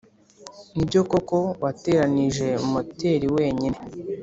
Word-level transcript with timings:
nibyo 0.75 1.01
koko 1.11 1.37
wateranije 1.61 2.47
moteri 2.71 3.27
wenyine? 3.35 3.77